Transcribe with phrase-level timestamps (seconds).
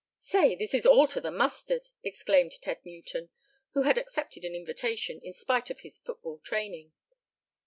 [0.17, 3.29] "Say, this is all to the mustard!" exclaimed Ted Newton,
[3.75, 6.93] who had accepted an invitation, in spite of his football training.